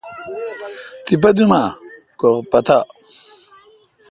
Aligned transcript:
تیپہ 1.05 1.29
دوم 1.35 1.51
اؘ 1.59 1.63
کو 2.19 2.29
پتا۔ 2.51 2.77